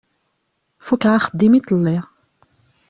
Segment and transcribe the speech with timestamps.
[0.85, 1.97] Fukkeɣ axeddim iḍelli.